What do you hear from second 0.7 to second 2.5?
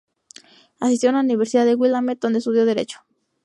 Asistió a Universidad de Willamette, donde